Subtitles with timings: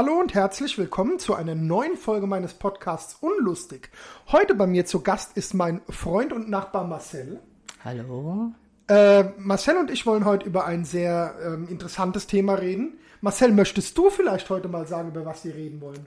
[0.00, 3.90] Hallo und herzlich willkommen zu einer neuen Folge meines Podcasts Unlustig.
[4.32, 7.38] Heute bei mir zu Gast ist mein Freund und Nachbar Marcel.
[7.84, 8.50] Hallo.
[8.88, 12.98] Äh, Marcel und ich wollen heute über ein sehr ähm, interessantes Thema reden.
[13.20, 16.06] Marcel, möchtest du vielleicht heute mal sagen, über was wir reden wollen?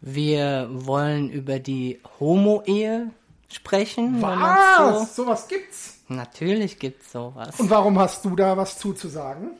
[0.00, 3.10] Wir wollen über die Homo-Ehe
[3.52, 4.22] sprechen.
[4.22, 5.10] Was?
[5.14, 5.24] So.
[5.24, 5.98] Sowas gibt's.
[6.08, 7.60] Natürlich gibt's sowas.
[7.60, 9.50] Und warum hast du da was zuzusagen?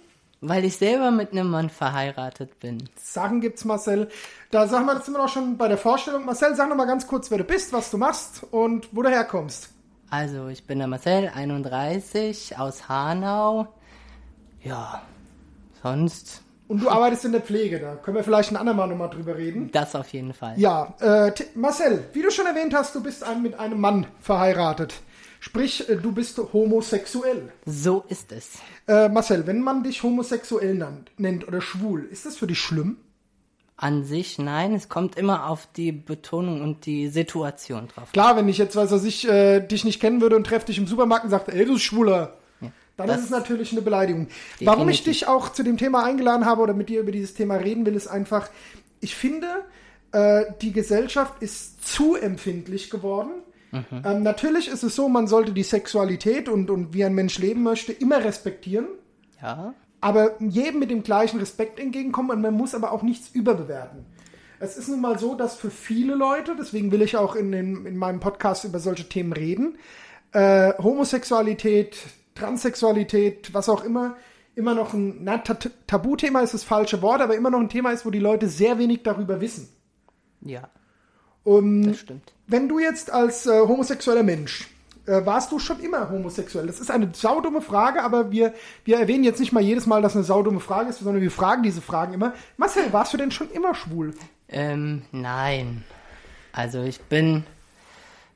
[0.40, 2.88] Weil ich selber mit einem Mann verheiratet bin.
[2.96, 4.08] Sachen gibt's, Marcel.
[4.50, 6.24] Da sagen wir, das sind wir doch schon bei der Vorstellung.
[6.26, 9.08] Marcel, sag noch mal ganz kurz, wer du bist, was du machst und wo du
[9.08, 9.70] herkommst.
[10.10, 13.66] Also, ich bin der Marcel, 31, aus Hanau.
[14.62, 15.02] Ja,
[15.82, 19.36] sonst Und du arbeitest in der Pflege, da können wir vielleicht ein andermal nochmal drüber
[19.36, 19.70] reden.
[19.72, 20.54] das auf jeden Fall.
[20.58, 24.94] Ja, äh, Marcel, wie du schon erwähnt hast, du bist ein, mit einem Mann verheiratet.
[25.40, 27.52] Sprich, äh, du bist homosexuell.
[27.64, 28.58] So ist es.
[28.88, 32.98] Äh, Marcel, wenn man dich homosexuell nannt, nennt oder schwul, ist das für dich schlimm?
[33.78, 38.10] An sich nein, es kommt immer auf die Betonung und die Situation drauf.
[38.12, 40.78] Klar, wenn ich jetzt, weiß was ich, äh, dich nicht kennen würde und treffe dich
[40.78, 42.38] im Supermarkt und sage, ey, du bist Schwuler,
[42.96, 44.28] dann das- ist es natürlich eine Beleidigung.
[44.60, 45.04] Warum ich Definitiv.
[45.04, 47.94] dich auch zu dem Thema eingeladen habe oder mit dir über dieses Thema reden will,
[47.94, 48.48] ist einfach,
[49.00, 49.46] ich finde,
[50.12, 53.32] äh, die Gesellschaft ist zu empfindlich geworden.
[54.04, 57.62] Ähm, natürlich ist es so, man sollte die Sexualität und, und wie ein Mensch leben
[57.62, 58.86] möchte immer respektieren,
[59.42, 64.04] Ja, aber jedem mit dem gleichen Respekt entgegenkommen und man muss aber auch nichts überbewerten.
[64.60, 67.84] Es ist nun mal so, dass für viele Leute, deswegen will ich auch in, den,
[67.86, 69.76] in meinem Podcast über solche Themen reden,
[70.32, 71.96] äh, Homosexualität,
[72.34, 74.16] Transsexualität, was auch immer,
[74.54, 77.90] immer noch ein na, Ta- Tabuthema ist das falsche Wort, aber immer noch ein Thema
[77.92, 79.68] ist, wo die Leute sehr wenig darüber wissen.
[80.40, 80.68] ja,
[81.46, 82.32] Um, das stimmt.
[82.48, 84.68] wenn du jetzt als äh, homosexueller Mensch,
[85.06, 86.66] äh, warst du schon immer homosexuell?
[86.66, 88.52] Das ist eine saudumme Frage, aber wir,
[88.84, 91.62] wir erwähnen jetzt nicht mal jedes Mal, dass eine saudumme Frage ist, sondern wir fragen
[91.62, 92.34] diese Fragen immer.
[92.56, 94.12] Marcel, warst du denn schon immer schwul?
[94.48, 95.84] Ähm, nein.
[96.50, 97.44] Also ich bin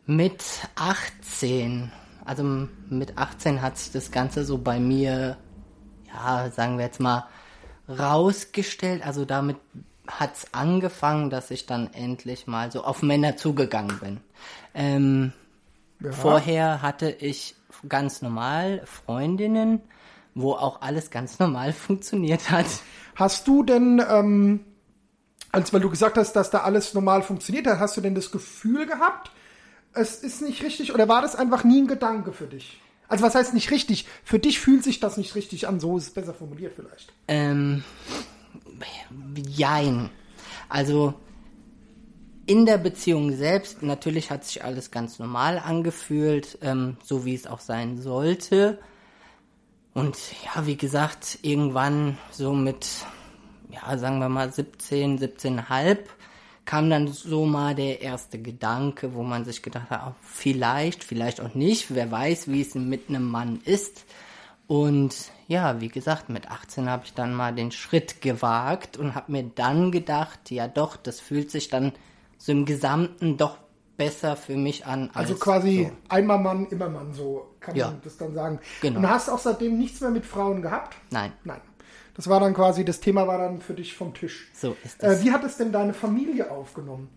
[0.07, 0.45] mit
[0.77, 1.91] 18,
[2.25, 2.45] also
[2.89, 5.37] mit 18 hat sich das Ganze so bei mir,
[6.15, 7.27] ja, sagen wir jetzt mal,
[7.89, 9.05] rausgestellt.
[9.05, 9.57] Also damit
[10.06, 14.21] hat's angefangen, dass ich dann endlich mal so auf Männer zugegangen bin.
[14.75, 15.33] Ähm,
[16.03, 16.12] Ja.
[16.12, 17.55] Vorher hatte ich
[17.88, 19.83] ganz normal Freundinnen,
[20.34, 22.66] wo auch alles ganz normal funktioniert hat.
[23.15, 24.60] Hast du denn, ähm,
[25.53, 28.31] als weil du gesagt hast, dass da alles normal funktioniert hat, hast du denn das
[28.31, 29.31] Gefühl gehabt,
[29.93, 32.81] es ist nicht richtig oder war das einfach nie ein Gedanke für dich?
[33.09, 34.06] Also was heißt nicht richtig?
[34.25, 37.12] Für dich fühlt sich das nicht richtig an, so ist es besser formuliert vielleicht.
[37.28, 37.83] Ähm,
[39.49, 40.11] jein.
[40.69, 41.15] Also
[42.47, 47.47] in der Beziehung selbst, natürlich hat sich alles ganz normal angefühlt, ähm, so wie es
[47.47, 48.79] auch sein sollte.
[49.95, 52.87] Und ja, wie gesagt, irgendwann so mit,
[53.71, 55.99] ja, sagen wir mal 17, 17,5
[56.65, 61.41] kam dann so mal der erste Gedanke, wo man sich gedacht hat, ah, vielleicht, vielleicht
[61.41, 64.05] auch nicht, wer weiß, wie es mit einem Mann ist.
[64.69, 69.33] Und ja, wie gesagt, mit 18 habe ich dann mal den Schritt gewagt und habe
[69.33, 71.91] mir dann gedacht, ja doch, das fühlt sich dann
[72.38, 73.59] so im Gesamten doch
[73.97, 75.10] besser für mich an.
[75.12, 75.97] Also als quasi so.
[76.09, 77.89] einmal Mann, immer Mann, so kann Ja.
[77.89, 78.60] man das dann sagen.
[78.81, 79.00] Genau.
[79.00, 80.97] Und hast auch seitdem nichts mehr mit Frauen gehabt?
[81.10, 81.60] Nein, Nein.
[82.15, 84.50] Das war dann quasi, das Thema war dann für dich vom Tisch.
[84.55, 85.21] so ist es.
[85.21, 87.09] Äh, wie hat es denn deine Familie aufgenommen?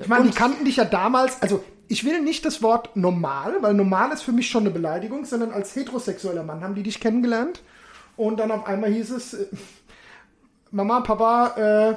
[0.00, 1.62] Ich meine, die kannten dich ja damals, also
[1.92, 5.52] ich will nicht das Wort normal, weil normal ist für mich schon eine Beleidigung, sondern
[5.52, 7.60] als heterosexueller Mann haben die dich kennengelernt
[8.16, 9.46] und dann auf einmal hieß es, äh,
[10.70, 11.94] Mama, Papa, äh,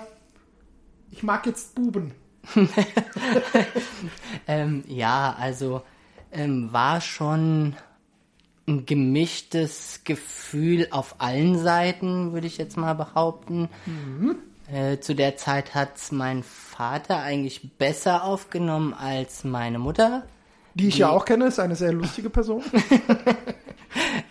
[1.11, 2.11] ich mag jetzt Buben.
[4.47, 5.81] Ähm, ja, also
[6.31, 7.75] ähm, war schon
[8.67, 13.69] ein gemischtes Gefühl auf allen Seiten, würde ich jetzt mal behaupten.
[14.71, 16.43] Äh, zu der Zeit hat's mein
[16.75, 20.23] Vater eigentlich besser aufgenommen als meine Mutter.
[20.73, 22.63] Die ich ja auch kenne, ist eine sehr lustige Person.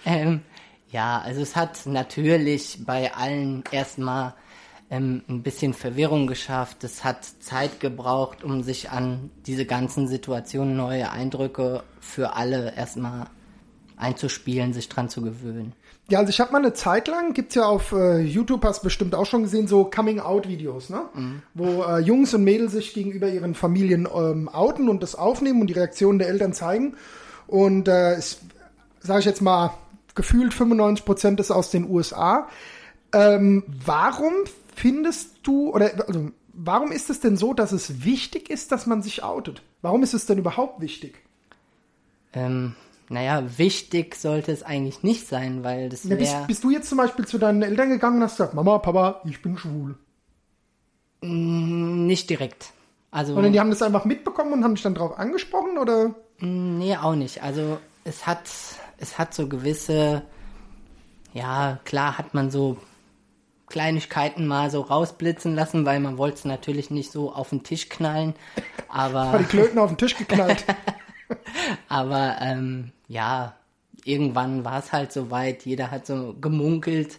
[0.06, 0.42] Ähm,
[0.90, 4.34] ja, also es hat natürlich bei allen erstmal
[4.90, 6.84] ähm, ein bisschen Verwirrung geschafft.
[6.84, 13.28] Es hat Zeit gebraucht, um sich an diese ganzen Situationen, neue Eindrücke für alle erstmal
[13.96, 15.72] einzuspielen, sich dran zu gewöhnen.
[16.10, 19.14] Ja, also ich habe mal eine Zeit lang, gibt's ja auf äh, YouTube, hast bestimmt
[19.14, 21.02] auch schon gesehen, so Coming-out-Videos, ne?
[21.54, 25.68] Wo äh, Jungs und Mädels sich gegenüber ihren Familien ähm, outen und das aufnehmen und
[25.68, 26.96] die Reaktionen der Eltern zeigen.
[27.46, 28.40] Und äh, es,
[29.00, 29.72] sage ich jetzt mal,
[30.14, 32.48] gefühlt 95 Prozent ist aus den USA.
[33.12, 34.32] Ähm, warum
[34.74, 39.02] findest du, oder also, warum ist es denn so, dass es wichtig ist, dass man
[39.02, 39.62] sich outet?
[39.80, 41.14] Warum ist es denn überhaupt wichtig?
[42.34, 42.74] Ähm,
[43.08, 46.46] naja, wichtig sollte es eigentlich nicht sein, weil das Ja, bist, wäre...
[46.46, 49.42] bist du jetzt zum Beispiel zu deinen Eltern gegangen und hast gesagt, Mama, Papa, ich
[49.42, 49.96] bin schwul?
[51.20, 52.72] Nicht direkt.
[53.10, 55.78] Also, Oder die haben das einfach mitbekommen und haben dich dann drauf angesprochen?
[55.78, 56.14] Oder?
[56.40, 57.42] nee, auch nicht.
[57.42, 58.50] Also es hat,
[58.98, 60.22] es hat so gewisse,
[61.32, 62.76] ja, klar hat man so
[63.66, 67.88] Kleinigkeiten mal so rausblitzen lassen, weil man wollte es natürlich nicht so auf den Tisch
[67.88, 68.34] knallen.
[68.88, 70.64] Aber, die Klöten auf den Tisch geknallt?
[71.88, 73.54] aber ähm, ja,
[74.04, 77.18] irgendwann war es halt soweit, jeder hat so gemunkelt.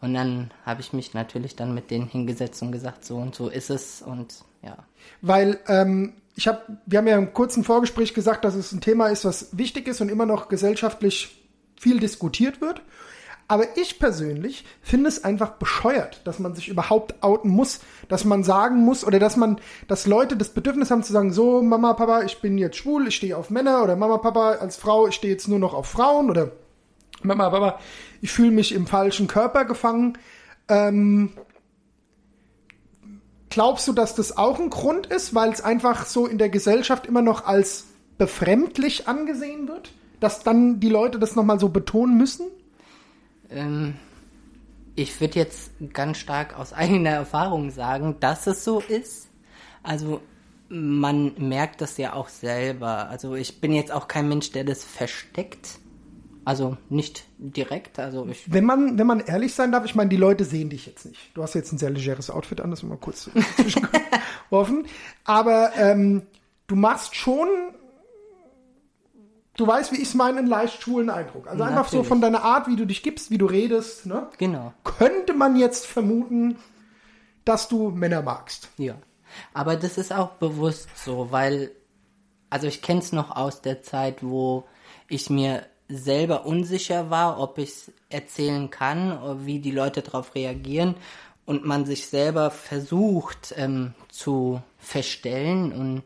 [0.00, 3.48] Und dann habe ich mich natürlich dann mit denen hingesetzt und gesagt, so und so
[3.48, 4.76] ist es und ja.
[5.22, 9.08] Weil ähm, ich habe, wir haben ja im kurzen Vorgespräch gesagt, dass es ein Thema
[9.08, 11.42] ist, was wichtig ist und immer noch gesellschaftlich
[11.80, 12.82] viel diskutiert wird.
[13.48, 18.42] Aber ich persönlich finde es einfach bescheuert, dass man sich überhaupt outen muss, dass man
[18.42, 22.22] sagen muss oder dass man, dass Leute das Bedürfnis haben zu sagen, so Mama, Papa,
[22.22, 25.32] ich bin jetzt schwul, ich stehe auf Männer oder Mama, Papa als Frau, ich stehe
[25.32, 26.50] jetzt nur noch auf Frauen oder
[27.22, 27.78] Mama, Papa,
[28.20, 30.18] ich fühle mich im falschen Körper gefangen.
[30.68, 31.30] Ähm,
[33.48, 37.06] glaubst du, dass das auch ein Grund ist, weil es einfach so in der Gesellschaft
[37.06, 37.84] immer noch als
[38.18, 39.92] befremdlich angesehen wird?
[40.18, 42.46] Dass dann die Leute das nochmal so betonen müssen?
[43.50, 43.94] Ähm,
[44.94, 49.28] ich würde jetzt ganz stark aus eigener Erfahrung sagen, dass es so ist.
[49.82, 50.20] Also
[50.68, 53.08] man merkt das ja auch selber.
[53.08, 55.78] Also ich bin jetzt auch kein Mensch, der das versteckt.
[56.44, 57.98] Also nicht direkt.
[57.98, 60.86] Also ich Wenn man, wenn man ehrlich sein darf, ich meine, die Leute sehen dich
[60.86, 61.30] jetzt nicht.
[61.34, 64.86] Du hast jetzt ein sehr legeres Outfit an, das mal kurz zwischengeworfen.
[65.24, 66.22] Aber ähm,
[66.68, 67.48] du machst schon,
[69.56, 71.48] du weißt, wie ich es meine, einen leicht schwulen Eindruck.
[71.48, 72.08] Also einfach so Natürlich.
[72.08, 74.28] von deiner Art, wie du dich gibst, wie du redest, ne?
[74.38, 74.72] genau.
[74.84, 76.58] könnte man jetzt vermuten,
[77.44, 78.68] dass du Männer magst.
[78.76, 78.96] Ja.
[79.54, 81.72] Aber das ist auch bewusst so, weil,
[82.50, 84.64] also ich kenne es noch aus der Zeit, wo
[85.08, 90.96] ich mir selber unsicher war, ob ich es erzählen kann, wie die Leute darauf reagieren
[91.44, 96.02] und man sich selber versucht ähm, zu verstellen und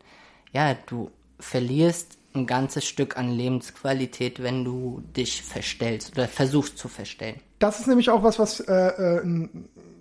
[0.52, 6.88] ja, du verlierst ein ganzes Stück an Lebensqualität, wenn du dich verstellst oder versuchst zu
[6.88, 7.40] verstellen.
[7.58, 9.48] Das ist nämlich auch was, was äh, äh,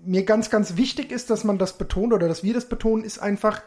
[0.05, 3.19] mir ganz, ganz wichtig ist, dass man das betont oder dass wir das betonen, ist
[3.19, 3.61] einfach,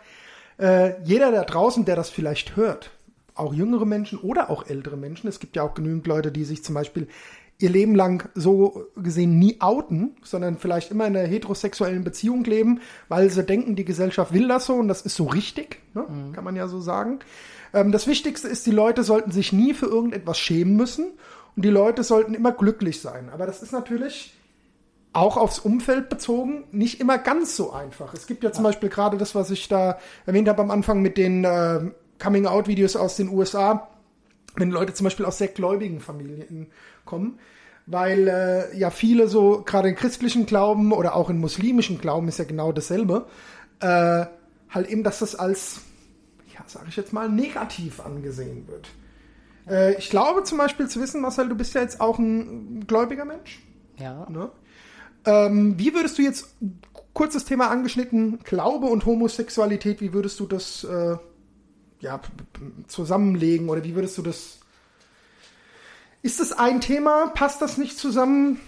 [0.58, 2.90] äh, jeder da draußen, der das vielleicht hört,
[3.34, 6.62] auch jüngere Menschen oder auch ältere Menschen, es gibt ja auch genügend Leute, die sich
[6.62, 7.08] zum Beispiel
[7.62, 12.80] ihr Leben lang so gesehen nie outen, sondern vielleicht immer in einer heterosexuellen Beziehung leben,
[13.08, 16.04] weil sie denken, die Gesellschaft will das so und das ist so richtig, ne?
[16.32, 17.20] kann man ja so sagen.
[17.72, 21.06] Ähm, das Wichtigste ist, die Leute sollten sich nie für irgendetwas schämen müssen
[21.56, 23.28] und die Leute sollten immer glücklich sein.
[23.30, 24.34] Aber das ist natürlich
[25.12, 28.14] auch aufs Umfeld bezogen nicht immer ganz so einfach.
[28.14, 31.18] Es gibt ja zum Beispiel gerade das, was ich da erwähnt habe am Anfang mit
[31.18, 31.80] den äh,
[32.18, 33.88] Coming-out-Videos aus den USA,
[34.56, 36.68] wenn Leute zum Beispiel aus sehr gläubigen Familien
[37.04, 37.38] kommen,
[37.86, 42.38] weil äh, ja viele so, gerade in christlichen Glauben oder auch in muslimischen Glauben ist
[42.38, 43.26] ja genau dasselbe,
[43.80, 44.26] äh,
[44.70, 45.80] halt eben, dass das als,
[46.54, 48.88] ja, sage ich jetzt mal, negativ angesehen wird.
[49.68, 53.24] Äh, ich glaube zum Beispiel zu wissen, Marcel, du bist ja jetzt auch ein gläubiger
[53.24, 53.62] Mensch.
[53.98, 54.28] Ja.
[54.30, 54.50] Ne?
[55.24, 56.54] Ähm, wie würdest du jetzt,
[57.14, 61.16] kurzes Thema angeschnitten, Glaube und Homosexualität, wie würdest du das äh,
[62.02, 62.20] ja,
[62.88, 64.58] zusammenlegen oder wie würdest du das...
[66.20, 67.28] Ist das ein Thema?
[67.34, 68.60] Passt das nicht zusammen?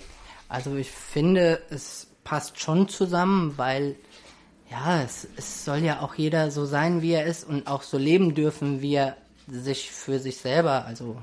[0.49, 3.97] Also ich finde, es passt schon zusammen, weil
[4.71, 7.97] ja, es, es soll ja auch jeder so sein, wie er ist und auch so
[7.99, 9.17] leben dürfen, wie er
[9.47, 11.17] sich für sich selber, also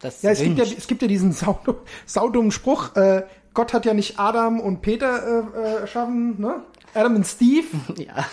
[0.00, 1.60] das Ja, es gibt ja, es gibt ja diesen sau-
[2.06, 3.24] saudummen Spruch, äh,
[3.54, 6.62] Gott hat ja nicht Adam und Peter äh, äh, erschaffen, ne?
[6.94, 7.66] Adam und Steve,
[8.02, 8.26] Ja.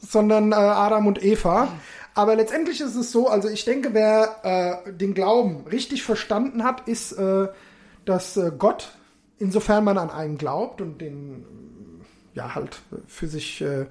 [0.00, 1.68] sondern äh, Adam und Eva.
[2.16, 6.88] Aber letztendlich ist es so, also ich denke, wer äh, den Glauben richtig verstanden hat,
[6.88, 7.48] ist, äh,
[8.06, 8.96] dass äh, Gott,
[9.38, 11.44] insofern man an einen glaubt und den
[12.32, 13.84] ja halt für sich äh,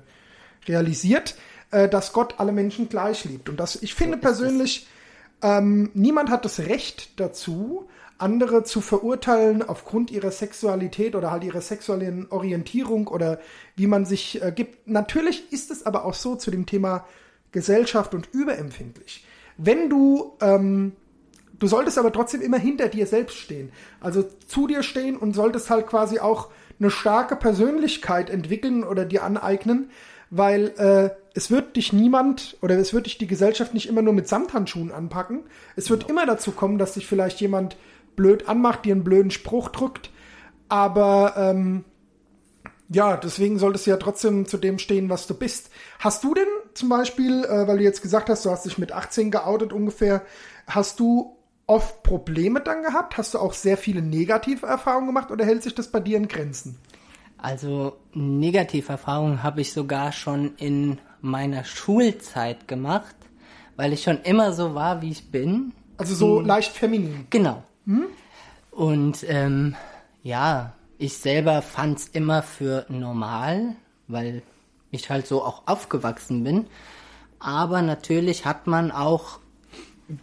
[0.68, 1.36] realisiert,
[1.70, 3.48] äh, dass Gott alle Menschen gleich liebt.
[3.48, 4.22] Und das, ich finde es.
[4.22, 4.88] persönlich,
[5.44, 11.62] ähm, niemand hat das Recht dazu, andere zu verurteilen aufgrund ihrer Sexualität oder halt ihrer
[11.62, 13.40] sexuellen Orientierung oder
[13.76, 14.88] wie man sich äh, gibt.
[14.88, 17.06] Natürlich ist es aber auch so zu dem Thema
[17.56, 19.26] Gesellschaft und überempfindlich.
[19.58, 20.92] Wenn du, ähm,
[21.58, 23.72] du solltest aber trotzdem immer hinter dir selbst stehen.
[24.02, 29.24] Also zu dir stehen und solltest halt quasi auch eine starke Persönlichkeit entwickeln oder dir
[29.24, 29.90] aneignen,
[30.30, 34.14] weil äh, es wird dich niemand oder es wird dich die Gesellschaft nicht immer nur
[34.14, 35.44] mit Samthandschuhen anpacken.
[35.78, 37.78] Es wird immer dazu kommen, dass dich vielleicht jemand
[38.18, 40.12] blöd anmacht, dir einen blöden Spruch drückt,
[40.68, 41.86] aber ähm,
[42.90, 45.70] ja, deswegen solltest du ja trotzdem zu dem stehen, was du bist.
[46.00, 48.92] Hast du denn zum Beispiel, äh, weil du jetzt gesagt hast, du hast dich mit
[48.92, 50.22] 18 geoutet ungefähr,
[50.68, 51.38] hast du
[51.68, 53.18] oft Probleme dann gehabt?
[53.18, 56.28] Hast du auch sehr viele negative Erfahrungen gemacht oder hält sich das bei dir in
[56.28, 56.78] Grenzen?
[57.38, 63.16] Also Negativerfahrungen habe ich sogar schon in meiner Schulzeit gemacht,
[63.76, 65.74] weil ich schon immer so war, wie ich bin.
[65.98, 67.28] Also so leicht feminin.
[67.30, 67.64] Genau.
[68.72, 69.76] Und ähm,
[70.24, 73.76] ja, ich selber fand es immer für normal,
[74.08, 74.44] weil
[74.92, 76.68] ich halt so auch aufgewachsen bin.
[77.40, 79.40] Aber natürlich hat man auch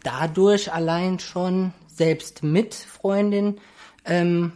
[0.02, 3.60] dadurch allein schon selbst mit Freundin
[4.04, 4.52] ähm,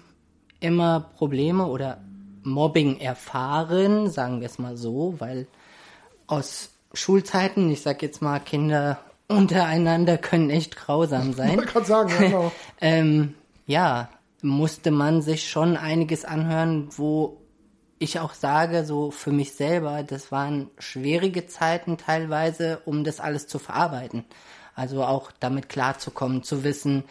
[0.60, 2.00] immer Probleme oder
[2.42, 5.46] Mobbing erfahren, sagen wir es mal so, weil
[6.28, 11.56] aus Schulzeiten, ich sag jetzt mal, Kinder untereinander können echt grausam Ich sein.
[11.56, 12.52] wollte gerade sagen, genau.
[12.80, 13.34] ähm,
[13.66, 14.08] ja,
[14.46, 17.42] musste man sich schon einiges anhören, wo
[17.98, 23.46] ich auch sage, so für mich selber, das waren schwierige Zeiten teilweise, um das alles
[23.46, 24.24] zu verarbeiten.
[24.74, 27.04] Also auch damit klarzukommen, zu wissen,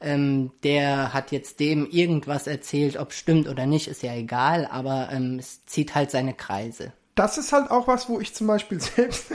[0.00, 5.08] ähm, der hat jetzt dem irgendwas erzählt, ob stimmt oder nicht, ist ja egal, aber
[5.10, 6.92] ähm, es zieht halt seine Kreise.
[7.18, 9.32] Das ist halt auch was, wo ich zum Beispiel selbst,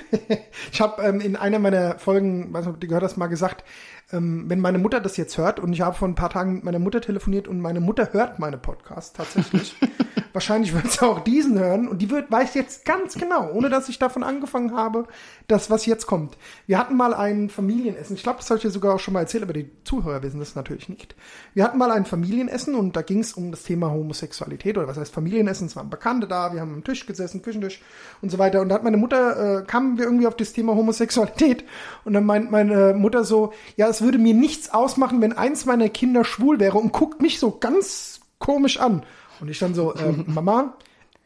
[0.71, 3.63] ich habe ähm, in einer meiner Folgen, weiß nicht, ob du gehört hast, mal gesagt,
[4.11, 6.63] ähm, wenn meine Mutter das jetzt hört und ich habe vor ein paar Tagen mit
[6.63, 9.75] meiner Mutter telefoniert und meine Mutter hört meine Podcasts tatsächlich.
[10.33, 13.87] Wahrscheinlich wird sie auch diesen hören und die wird, weiß jetzt ganz genau, ohne dass
[13.87, 15.07] ich davon angefangen habe,
[15.47, 16.37] das, was jetzt kommt.
[16.65, 18.15] Wir hatten mal ein Familienessen.
[18.15, 20.39] Ich glaube, das habe ich dir sogar auch schon mal erzählt, aber die Zuhörer wissen
[20.39, 21.15] das natürlich nicht.
[21.53, 24.97] Wir hatten mal ein Familienessen und da ging es um das Thema Homosexualität oder was
[24.97, 25.67] heißt Familienessen.
[25.67, 27.81] Es waren Bekannte da, wir haben am Tisch gesessen, Küchentisch
[28.21, 28.61] und so weiter.
[28.61, 31.63] Und da hat meine Mutter, äh, kamen wir irgendwie auf das Thema Homosexualität
[32.05, 35.89] und dann meint meine Mutter so, ja, es würde mir nichts ausmachen, wenn eins meiner
[35.89, 39.03] Kinder schwul wäre und guckt mich so ganz komisch an.
[39.43, 40.77] Und ich dann so, äh, Mama,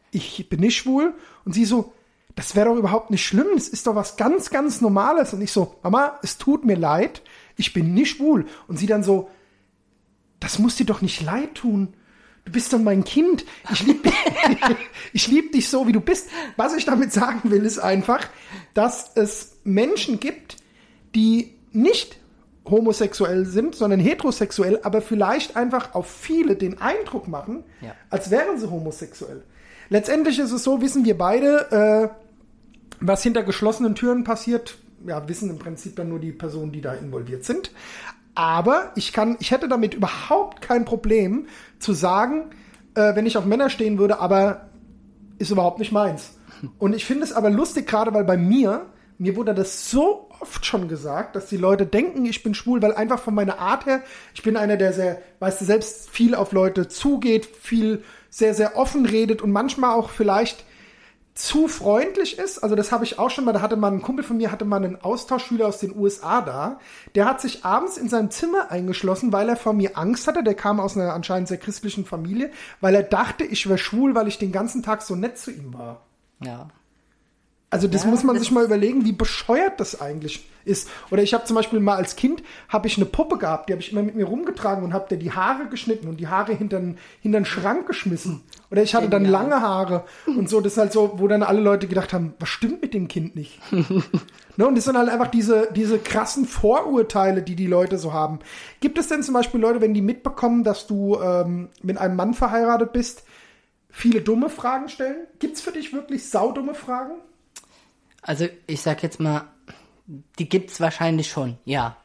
[0.10, 1.14] ich bin nicht schwul.
[1.46, 1.94] Und sie so,
[2.36, 3.46] das wäre doch überhaupt nicht schlimm.
[3.56, 5.34] Es ist doch was ganz, ganz Normales.
[5.34, 7.22] Und ich so, Mama, es tut mir leid.
[7.58, 8.48] Ich bin nicht schwul.
[8.68, 9.30] Und sie dann so,
[10.40, 11.94] das muss dir doch nicht leid tun.
[12.44, 13.46] Du bist doch mein Kind.
[13.72, 14.12] Ich liebe
[15.14, 16.28] ich lieb dich so, wie du bist.
[16.56, 18.28] Was ich damit sagen will, ist einfach,
[18.74, 20.58] dass es Menschen gibt,
[21.14, 22.18] die nicht
[22.70, 27.94] homosexuell sind, sondern heterosexuell, aber vielleicht einfach auf viele den Eindruck machen, Ja.
[28.10, 29.44] als wären sie homosexuell.
[29.90, 35.50] Letztendlich ist es so, wissen wir beide, äh, was hinter geschlossenen Türen passiert, ja, wissen
[35.50, 37.72] im Prinzip dann nur die Personen, die da involviert sind.
[38.36, 41.48] Aber ich kann, ich hätte damit überhaupt kein Problem
[41.80, 42.50] zu sagen,
[42.96, 44.68] äh, wenn ich auf Männer stehen würde, aber
[45.40, 46.32] ist überhaupt nicht meins.
[46.80, 50.66] Und ich finde es aber lustig, gerade weil bei mir, mir wurde das so oft
[50.66, 54.04] schon gesagt, dass die Leute denken, ich bin schwul, weil einfach von meiner Art her,
[54.36, 58.78] ich bin einer, der sehr, weißt du, selbst viel auf Leute zugeht, viel sehr, sehr
[58.78, 60.66] offen redet und manchmal auch vielleicht
[61.38, 62.60] zu freundlich ist.
[62.60, 64.66] Also das habe ich auch schon mal, da hatte mal ein Kumpel von mir, hatte
[64.66, 66.80] mal einen Austauschschüler aus den USA da.
[67.14, 70.44] Der hat sich abends in seinem Zimmer eingeschlossen, weil er vor mir Angst hatte.
[70.44, 74.28] Der kam aus einer anscheinend sehr christlichen Familie, weil er dachte, ich wäre schwul, weil
[74.28, 76.02] ich den ganzen Tag so nett zu ihm war.
[76.44, 76.70] Ja.
[77.70, 80.90] Also das Ja, muss man das sich mal überlegen, wie bescheuert das eigentlich ist.
[81.12, 83.82] Oder ich habe zum Beispiel mal als Kind habe ich eine Puppe gehabt, die habe
[83.82, 86.80] ich immer mit mir rumgetragen und habe dir die Haare geschnitten und die Haare hinter
[86.80, 88.42] den Schrank geschmissen.
[88.70, 90.62] Oder ich hatte dann lange Haare und so.
[90.62, 93.36] Das ist halt so, wo dann alle Leute gedacht haben, was stimmt mit dem Kind
[93.36, 93.60] nicht?
[93.72, 98.40] ne, und das sind halt einfach diese, diese krassen Vorurteile, die die Leute so haben.
[98.82, 102.34] Gibt es denn zum Beispiel Leute, wenn die mitbekommen, dass du ähm, mit einem Mann
[102.34, 103.24] verheiratet bist,
[103.90, 105.28] viele dumme Fragen stellen?
[105.40, 107.16] Gibt's für dich wirklich saudumme Fragen?
[108.28, 109.46] Also ich sag jetzt mal,
[110.38, 111.98] die gibt's wahrscheinlich schon, ja.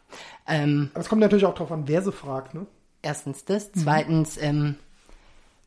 [0.47, 2.67] Ähm, Aber es kommt natürlich auch darauf an, wer sie fragt, ne?
[3.03, 3.73] erstens das.
[3.73, 4.77] Zweitens, ähm,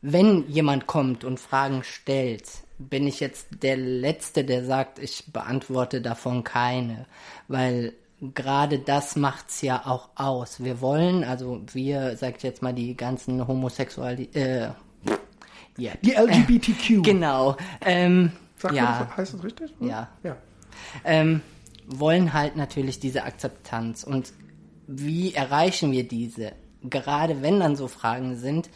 [0.02, 2.44] wenn jemand kommt und Fragen stellt,
[2.78, 7.06] bin ich jetzt der Letzte, der sagt, ich beantworte davon keine.
[7.48, 7.92] Weil
[8.34, 10.62] gerade das macht's ja auch aus.
[10.62, 14.70] Wir wollen, also wir, sagt jetzt mal, die ganzen Homosexuali äh,
[15.78, 17.02] ja, Die LGBTQ.
[17.02, 17.56] genau.
[17.82, 19.74] Ähm, Sagt ja, das, heißt das richtig?
[19.80, 20.08] Ja.
[20.22, 20.36] Ja.
[21.04, 21.42] Ähm,
[21.86, 24.04] wollen halt natürlich diese Akzeptanz.
[24.04, 24.32] Und
[24.86, 26.52] wie erreichen wir diese?
[26.82, 28.68] Gerade wenn dann so Fragen sind,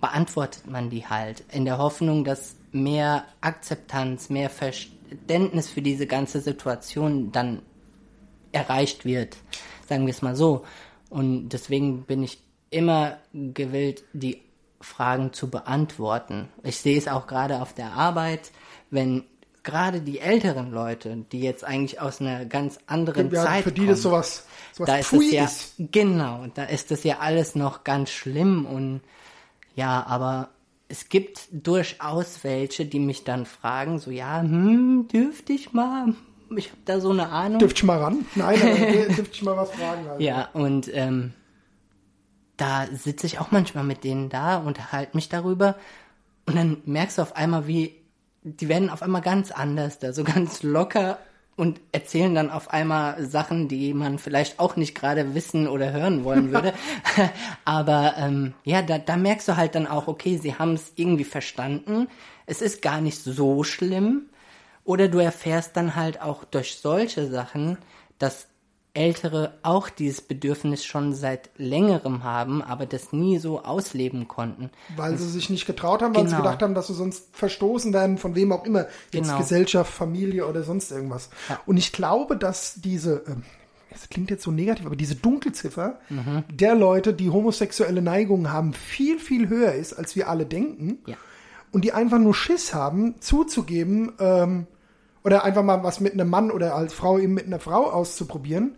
[0.00, 6.40] beantwortet man die halt in der Hoffnung, dass mehr Akzeptanz, mehr Verständnis für diese ganze
[6.40, 7.62] Situation dann
[8.52, 9.36] erreicht wird.
[9.88, 10.64] Sagen wir es mal so.
[11.10, 12.38] Und deswegen bin ich
[12.70, 14.42] immer gewillt, die
[14.80, 16.48] Fragen zu beantworten.
[16.62, 18.52] Ich sehe es auch gerade auf der Arbeit,
[18.90, 19.24] wenn
[19.68, 23.80] gerade die älteren Leute, die jetzt eigentlich aus einer ganz anderen Ja, Zeit für die
[23.82, 25.74] kommen, das sowas, sowas da ist es ja ist.
[25.78, 29.00] genau, da ist es ja alles noch ganz schlimm und
[29.74, 30.48] ja, aber
[30.88, 36.14] es gibt durchaus welche, die mich dann fragen, so ja, hm, dürfte ich mal?
[36.56, 37.58] Ich habe da so eine Ahnung.
[37.58, 38.24] Dürfte ich mal ran?
[38.34, 38.58] Nein,
[39.16, 40.08] dürfte ich mal was fragen?
[40.08, 40.22] Also.
[40.22, 41.34] Ja, und ähm,
[42.56, 45.76] da sitze ich auch manchmal mit denen da, unterhalte mich darüber
[46.46, 47.94] Und dann merkst du auf einmal, wie
[48.56, 51.18] die werden auf einmal ganz anders da, so ganz locker
[51.56, 56.22] und erzählen dann auf einmal Sachen, die man vielleicht auch nicht gerade wissen oder hören
[56.22, 56.72] wollen würde.
[57.64, 61.24] Aber ähm, ja, da, da merkst du halt dann auch, okay, sie haben es irgendwie
[61.24, 62.06] verstanden.
[62.46, 64.26] Es ist gar nicht so schlimm.
[64.84, 67.76] Oder du erfährst dann halt auch durch solche Sachen,
[68.18, 68.46] dass
[68.94, 74.70] Ältere auch dieses Bedürfnis schon seit längerem haben, aber das nie so ausleben konnten.
[74.96, 76.36] Weil sie sich nicht getraut haben, weil genau.
[76.36, 78.86] sie gedacht haben, dass sie sonst verstoßen werden, von wem auch immer.
[79.12, 79.38] Jetzt genau.
[79.38, 81.30] Gesellschaft, Familie oder sonst irgendwas.
[81.48, 81.60] Ja.
[81.66, 83.36] Und ich glaube, dass diese, äh,
[83.90, 86.44] das klingt jetzt so negativ, aber diese Dunkelziffer mhm.
[86.50, 90.98] der Leute, die homosexuelle Neigungen haben, viel, viel höher ist, als wir alle denken.
[91.06, 91.16] Ja.
[91.70, 94.66] Und die einfach nur Schiss haben, zuzugeben, ähm,
[95.24, 98.76] oder einfach mal was mit einem Mann oder als Frau eben mit einer Frau auszuprobieren.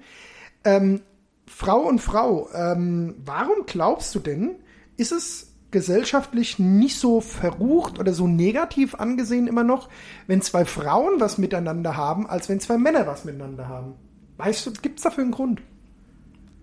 [0.65, 1.03] Ähm,
[1.47, 4.57] Frau und Frau, ähm, warum glaubst du denn,
[4.97, 9.89] ist es gesellschaftlich nicht so verrucht oder so negativ angesehen immer noch,
[10.27, 13.95] wenn zwei Frauen was miteinander haben, als wenn zwei Männer was miteinander haben?
[14.39, 15.61] Weißt du, gibt es dafür einen Grund?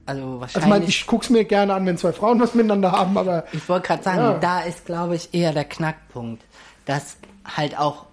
[0.05, 0.55] Also wahrscheinlich.
[0.55, 3.46] Also ich meine, ich guck's mir gerne an, wenn zwei Frauen was miteinander haben, aber.
[3.51, 4.38] Ich wollte gerade sagen, ja.
[4.39, 6.43] da ist, glaube ich, eher der Knackpunkt,
[6.86, 8.06] dass halt auch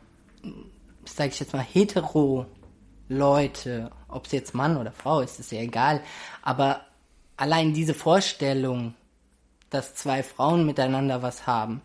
[1.16, 2.46] sage ich jetzt mal, hetero
[3.08, 6.00] Leute, ob es jetzt Mann oder Frau ist, ist ja egal,
[6.42, 6.80] aber
[7.36, 8.94] allein diese Vorstellung,
[9.70, 11.82] dass zwei Frauen miteinander was haben,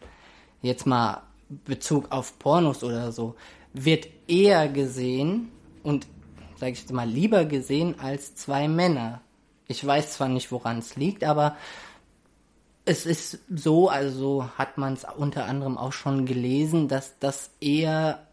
[0.62, 1.24] jetzt mal
[1.65, 3.36] Bezug auf Pornos oder so,
[3.74, 5.51] wird eher gesehen
[5.83, 6.07] und
[6.55, 9.21] sage ich jetzt mal lieber gesehen als zwei Männer.
[9.67, 11.55] Ich weiß zwar nicht, woran es liegt, aber
[12.86, 18.27] es ist so, also hat man es unter anderem auch schon gelesen, dass das eher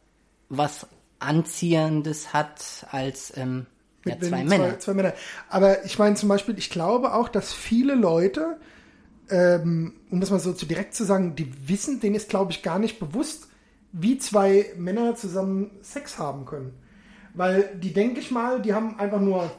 [0.48, 0.86] was
[1.18, 3.66] Anziehendes hat als ähm,
[4.04, 4.70] ja, zwei Männer.
[4.70, 5.14] Zwei, zwei, Männer.
[5.48, 8.58] Aber ich meine zum Beispiel, ich glaube auch, dass viele Leute,
[9.30, 12.62] ähm, um das mal so zu direkt zu sagen, die wissen, denen ist, glaube ich,
[12.62, 13.48] gar nicht bewusst,
[13.92, 16.74] wie zwei Männer zusammen Sex haben können.
[17.34, 19.50] Weil die, denke ich mal, die haben einfach nur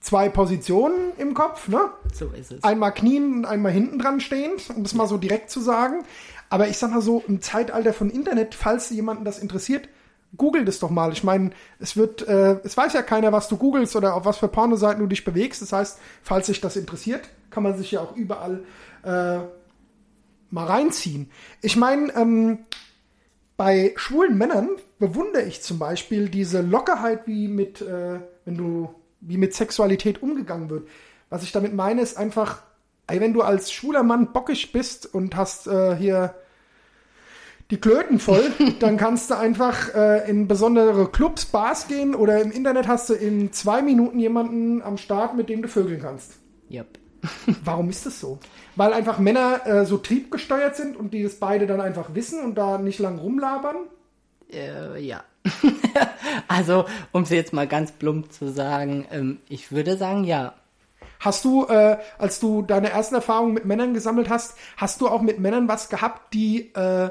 [0.00, 1.90] zwei Positionen im Kopf, ne?
[2.12, 2.62] So ist es.
[2.62, 6.04] Einmal knien und einmal hinten dran stehend, um das mal so direkt zu sagen.
[6.50, 9.88] Aber ich sag mal so, im Zeitalter von Internet, falls jemanden das interessiert,
[10.36, 11.12] google das doch mal.
[11.12, 14.38] Ich meine, es wird, äh, es weiß ja keiner, was du googelst oder auf was
[14.38, 15.62] für Pornoseiten du dich bewegst.
[15.62, 18.64] Das heißt, falls sich das interessiert, kann man sich ja auch überall
[19.02, 19.38] äh,
[20.50, 21.30] mal reinziehen.
[21.62, 22.58] Ich meine, ähm,
[23.56, 24.68] bei schwulen Männern
[24.98, 30.70] bewundere ich zum Beispiel diese Lockerheit, wie mit, äh, wenn du, wie mit Sexualität umgegangen
[30.70, 30.88] wird.
[31.30, 32.62] Was ich damit meine, ist einfach,
[33.06, 36.34] ey, wenn du als schwuler Mann bockig bist und hast äh, hier
[37.74, 42.52] die Klöten voll, dann kannst du einfach äh, in besondere Clubs, Bars gehen oder im
[42.52, 46.34] Internet hast du in zwei Minuten jemanden am Start, mit dem du vögeln kannst.
[46.70, 46.98] Yep.
[47.64, 48.38] Warum ist das so?
[48.76, 52.56] Weil einfach Männer äh, so triebgesteuert sind und die das beide dann einfach wissen und
[52.56, 53.76] da nicht lang rumlabern?
[54.52, 55.24] Äh, ja.
[56.48, 60.54] also, um es jetzt mal ganz plump zu sagen, ähm, ich würde sagen, ja.
[61.18, 65.22] Hast du, äh, als du deine ersten Erfahrungen mit Männern gesammelt hast, hast du auch
[65.22, 67.10] mit Männern was gehabt, die äh,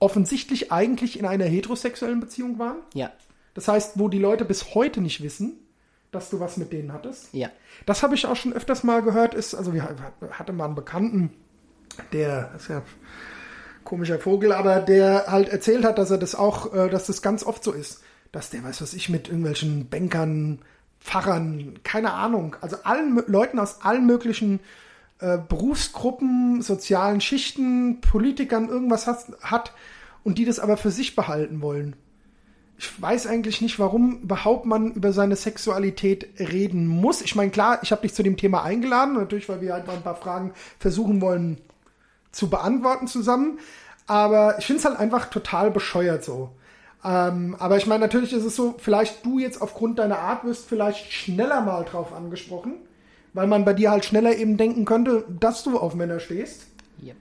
[0.00, 2.78] offensichtlich eigentlich in einer heterosexuellen Beziehung waren.
[2.94, 3.12] Ja.
[3.54, 5.58] Das heißt, wo die Leute bis heute nicht wissen,
[6.10, 7.32] dass du was mit denen hattest.
[7.32, 7.50] Ja.
[7.86, 9.34] Das habe ich auch schon öfters mal gehört.
[9.34, 9.82] Ist, also wir
[10.30, 11.30] hatten mal einen Bekannten,
[12.12, 12.82] der ist ja
[13.84, 17.42] komischer Vogel, aber der halt erzählt hat, dass er das auch, äh, dass das ganz
[17.42, 20.60] oft so ist, dass der, weiß was ich, mit irgendwelchen Bankern,
[21.00, 24.60] Pfarrern, keine Ahnung, also allen Leuten aus allen möglichen
[25.20, 29.72] äh, Berufsgruppen, sozialen Schichten, Politikern irgendwas hat, hat
[30.24, 31.96] und die das aber für sich behalten wollen.
[32.78, 37.22] Ich weiß eigentlich nicht, warum überhaupt man über seine Sexualität reden muss.
[37.22, 39.96] Ich meine, klar, ich habe dich zu dem Thema eingeladen, natürlich, weil wir halt mal
[39.96, 41.58] ein paar Fragen versuchen wollen
[42.30, 43.58] zu beantworten zusammen.
[44.06, 46.50] Aber ich finde es halt einfach total bescheuert so.
[47.04, 50.68] Ähm, aber ich meine, natürlich ist es so, vielleicht du jetzt aufgrund deiner Art wirst
[50.68, 52.74] vielleicht schneller mal drauf angesprochen
[53.32, 56.66] weil man bei dir halt schneller eben denken könnte, dass du auf Männer stehst.
[57.02, 57.16] Yep.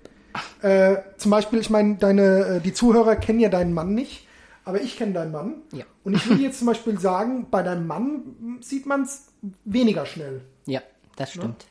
[0.62, 4.28] Äh, zum Beispiel, ich meine, deine, äh, die Zuhörer kennen ja deinen Mann nicht,
[4.66, 5.62] aber ich kenne deinen Mann.
[5.72, 5.86] Ja.
[6.04, 9.28] Und ich würde jetzt zum Beispiel sagen, bei deinem Mann sieht man es
[9.66, 10.42] weniger schnell.
[10.66, 10.82] Ja,
[11.16, 11.42] das ne?
[11.42, 11.64] stimmt.
[11.64, 11.70] Ja?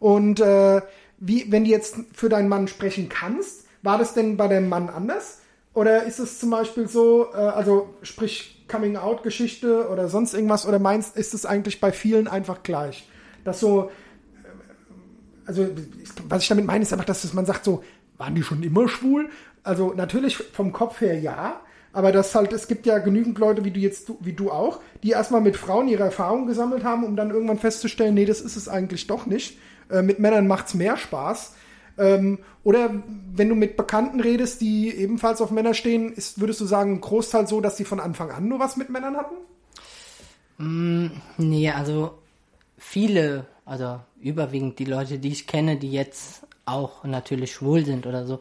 [0.00, 0.82] Und äh,
[1.18, 4.88] wie, wenn du jetzt für deinen Mann sprechen kannst, war das denn bei deinem Mann
[4.88, 5.40] anders?
[5.74, 11.16] Oder ist es zum Beispiel so, äh, also sprich Coming-out-Geschichte oder sonst irgendwas, oder meinst,
[11.16, 13.08] ist es eigentlich bei vielen einfach gleich?
[13.44, 15.68] Dass so, äh, also
[16.28, 17.84] was ich damit meine, ist einfach, dass man sagt so,
[18.16, 19.28] waren die schon immer schwul?
[19.62, 21.60] Also natürlich vom Kopf her ja,
[21.92, 25.10] aber das halt, es gibt ja genügend Leute wie du jetzt, wie du auch, die
[25.10, 28.68] erstmal mit Frauen ihre Erfahrungen gesammelt haben, um dann irgendwann festzustellen, nee, das ist es
[28.68, 29.58] eigentlich doch nicht.
[29.90, 31.54] Äh, mit Männern macht's mehr Spaß.
[31.96, 32.90] Ähm, oder
[33.32, 37.00] wenn du mit Bekannten redest, die ebenfalls auf Männer stehen, ist, würdest du sagen, ein
[37.00, 39.36] Großteil so, dass die von Anfang an nur was mit Männern hatten?
[41.38, 42.18] Nee, also
[42.84, 48.26] viele, also überwiegend die Leute, die ich kenne, die jetzt auch natürlich schwul sind oder
[48.26, 48.40] so,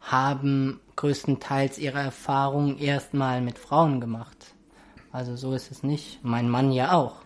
[0.00, 4.54] haben größtenteils ihre Erfahrungen erstmal mit Frauen gemacht.
[5.12, 6.20] Also so ist es nicht.
[6.22, 7.22] Mein Mann ja auch.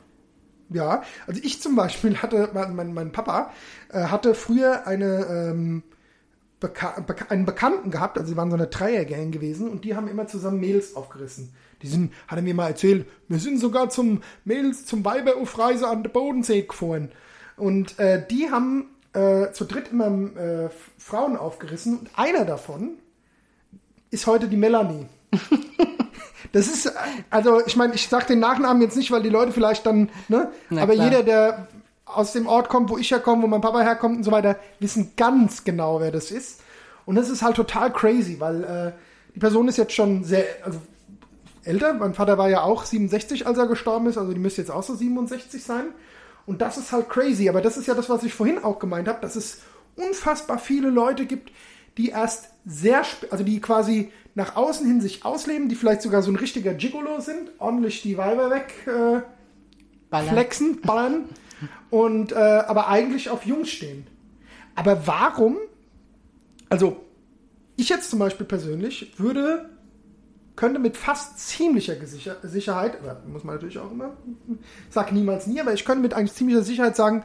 [0.68, 3.50] Ja, also ich zum Beispiel hatte, mein, mein, Papa
[3.88, 5.82] äh, hatte früher eine, ähm,
[6.60, 10.28] Beka einen Bekannten gehabt, also sie waren so eine Dreiergang gewesen und die haben immer
[10.28, 11.52] zusammen Mails aufgerissen.
[11.82, 16.02] Die sind, hat er mir mal erzählt, wir sind sogar zum Mails zum Weiberaufreise an
[16.02, 17.10] der Bodensee gefahren.
[17.56, 22.92] Und äh, die haben äh, zu dritt immer äh, Frauen aufgerissen und einer davon
[24.10, 25.06] ist heute die Melanie.
[26.52, 26.92] Das ist,
[27.28, 30.50] also ich meine, ich sage den Nachnamen jetzt nicht, weil die Leute vielleicht dann, ne?
[30.68, 31.06] Na aber klar.
[31.06, 31.68] jeder, der
[32.04, 35.12] aus dem Ort kommt, wo ich herkomme, wo mein Papa herkommt und so weiter, wissen
[35.16, 36.60] ganz genau, wer das ist.
[37.06, 38.92] Und das ist halt total crazy, weil äh,
[39.34, 40.80] die Person ist jetzt schon sehr, also
[41.64, 41.94] älter.
[41.94, 44.82] Mein Vater war ja auch 67, als er gestorben ist, also die müsste jetzt auch
[44.82, 45.86] so 67 sein.
[46.46, 47.48] Und das ist halt crazy.
[47.48, 49.62] Aber das ist ja das, was ich vorhin auch gemeint habe, dass es
[49.96, 51.52] unfassbar viele Leute gibt,
[51.96, 56.30] die erst sehr, also die quasi nach außen hin sich ausleben, die vielleicht sogar so
[56.30, 59.20] ein richtiger Gigolo sind, ordentlich die Weiber weg äh,
[60.08, 60.32] Ballern.
[60.32, 61.24] flexen, ballern
[61.90, 64.06] und äh, aber eigentlich auf Jungs stehen.
[64.74, 65.58] Aber warum?
[66.68, 67.04] Also
[67.76, 69.69] ich jetzt zum Beispiel persönlich würde
[70.60, 74.10] könnte mit fast ziemlicher Gesicher Sicherheit, muss man natürlich auch immer,
[74.90, 77.24] sag niemals nie, aber ich könnte mit eigentlich ziemlicher Sicherheit sagen,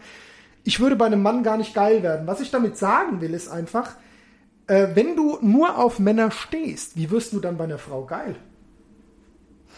[0.64, 2.28] ich würde bei einem Mann gar nicht geil werden.
[2.28, 3.92] Was ich damit sagen will, ist einfach,
[4.68, 8.38] äh, wenn du nur auf Männer stehst, wie wirst du dann bei einer Frau geil?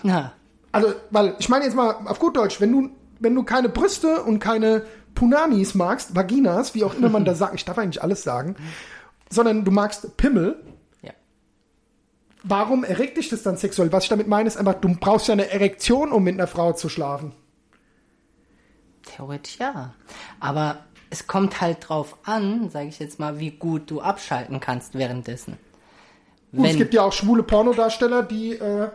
[0.03, 0.33] Na,
[0.71, 2.89] Also, weil, ich meine jetzt mal auf gut Deutsch, wenn du,
[3.19, 4.83] wenn du keine Brüste und keine
[5.15, 8.55] Punanis magst, Vaginas, wie auch immer man da sagt, ich darf eigentlich alles sagen,
[9.31, 10.63] sondern du magst Pimmel.
[12.43, 13.91] Warum erregt dich das dann sexuell?
[13.91, 16.73] Was ich damit meine, ist einfach, du brauchst ja eine Erektion, um mit einer Frau
[16.73, 17.33] zu schlafen.
[19.05, 19.93] Theoretisch ja.
[20.39, 24.95] Aber es kommt halt drauf an, sage ich jetzt mal, wie gut du abschalten kannst
[24.95, 25.53] währenddessen.
[26.51, 28.89] Gut, es Wenn- gibt ja auch schwule Pornodarsteller, die äh,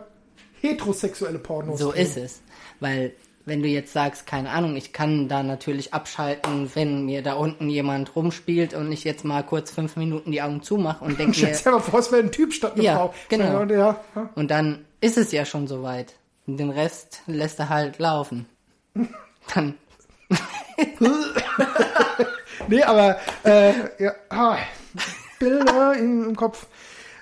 [0.61, 2.01] heterosexuelle Pornos So drehen.
[2.05, 2.41] ist es.
[2.79, 3.13] Weil,
[3.45, 7.69] wenn du jetzt sagst, keine Ahnung, ich kann da natürlich abschalten, wenn mir da unten
[7.69, 11.53] jemand rumspielt und ich jetzt mal kurz fünf Minuten die Augen zumache und denke mir,
[11.53, 13.13] Stell dir mal vor, es wäre ein Typ statt eine Ja, Frau.
[13.29, 13.63] genau.
[13.63, 14.29] Ja, ja, ja.
[14.35, 16.15] und dann ist es ja schon soweit.
[16.47, 18.45] Und den Rest lässt er halt laufen.
[19.53, 19.73] Dann,
[22.67, 24.57] Nee, aber äh, ja, ah,
[25.39, 26.65] Bilder im, im Kopf.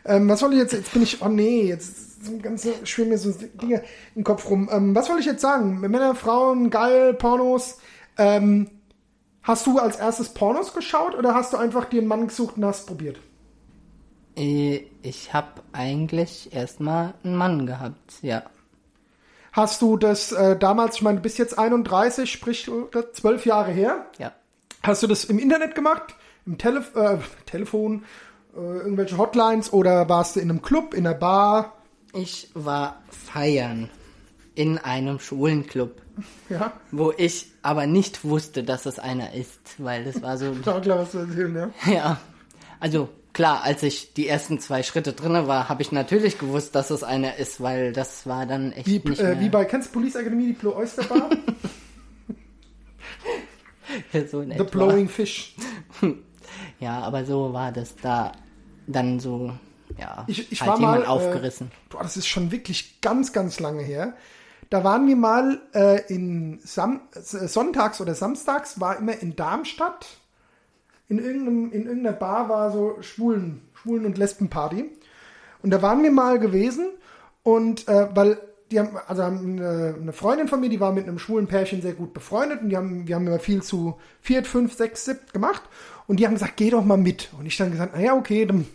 [0.05, 0.73] Ähm, was soll ich jetzt?
[0.73, 1.21] Jetzt bin ich.
[1.21, 3.83] Oh nee, jetzt sind ganze schwimmen mir so Dinge
[4.15, 4.69] im Kopf rum.
[4.71, 5.79] Ähm, was soll ich jetzt sagen?
[5.79, 7.79] Männer, Frauen, geil, Pornos.
[8.17, 8.69] Ähm,
[9.43, 12.65] hast du als erstes Pornos geschaut oder hast du einfach dir einen Mann gesucht und
[12.65, 13.17] hast probiert?
[14.35, 18.43] äh, ich habe eigentlich erstmal einen Mann gehabt, ja.
[19.51, 22.71] Hast du das äh, damals, ich meine, du bist jetzt 31, sprich
[23.13, 24.05] zwölf Jahre her.
[24.17, 24.31] Ja.
[24.81, 26.15] Hast du das im Internet gemacht?
[26.45, 28.05] Im Telef äh, Telefon?
[28.55, 29.73] Äh, irgendwelche Hotlines?
[29.73, 31.73] Oder warst du in einem Club, in einer Bar?
[32.13, 33.89] Ich war feiern
[34.55, 36.01] in einem Schwulenclub,
[36.49, 40.81] Ja, wo ich aber nicht wusste, dass es einer ist, weil das war so klar,
[40.81, 41.91] klar, was zu erzählen, ja.
[41.91, 42.19] Ja,
[42.81, 46.89] also klar, als ich die ersten zwei Schritte drinne war, habe ich natürlich gewusst, dass
[46.89, 49.89] es einer ist, weil das war dann echt Wie, nicht äh, mehr wie bei, kennst
[49.89, 51.29] du Police Academy, die Blue Oyster Bar?
[54.29, 54.63] so in The etwa.
[54.65, 55.55] Blowing Fish.
[56.79, 58.31] Ja, aber so war das da
[58.87, 59.51] dann so,
[59.97, 61.67] ja, Ich, ich halt war mal, aufgerissen.
[61.67, 64.13] Äh, boah, das ist schon wirklich ganz, ganz lange her.
[64.69, 70.07] Da waren wir mal äh, in Sam äh, Sonntags oder Samstags, war immer in Darmstadt.
[71.09, 74.89] In, irgendeinem, in irgendeiner Bar war so Schwulen, Schwulen- und Lesbenparty.
[75.61, 76.89] Und da waren wir mal gewesen
[77.43, 78.39] und äh, weil
[78.71, 81.81] die haben, also haben eine, eine Freundin von mir, die war mit einem schwulen Pärchen
[81.81, 85.33] sehr gut befreundet und die haben, wir haben immer viel zu viert, fünf, sechs, siebt
[85.33, 85.61] gemacht
[86.07, 87.29] und die haben gesagt, geh doch mal mit.
[87.37, 88.65] Und ich dann gesagt, naja, okay, dann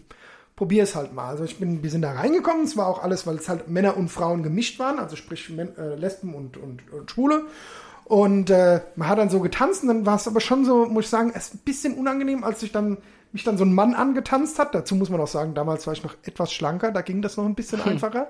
[0.56, 1.28] probier es halt mal.
[1.28, 3.96] Also ich bin, wir sind da reingekommen, es war auch alles, weil es halt Männer
[3.96, 7.44] und Frauen gemischt waren, also sprich äh, Lesben und, und, und Schwule.
[8.04, 11.04] Und äh, man hat dann so getanzt und dann war es aber schon so, muss
[11.04, 12.98] ich sagen, erst ein bisschen unangenehm, als sich dann
[13.32, 14.74] mich dann so ein Mann angetanzt hat.
[14.74, 17.44] Dazu muss man auch sagen, damals war ich noch etwas schlanker, da ging das noch
[17.44, 18.28] ein bisschen einfacher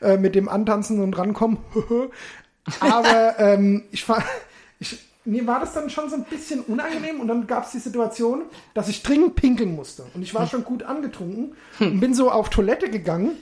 [0.00, 1.58] äh, mit dem Antanzen und rankommen.
[2.80, 4.22] aber ähm, ich war,
[4.78, 7.78] ich, mir war das dann schon so ein bisschen unangenehm und dann gab es die
[7.78, 8.42] Situation,
[8.74, 10.04] dass ich dringend pinkeln musste.
[10.14, 13.32] Und ich war schon gut angetrunken und bin so auf Toilette gegangen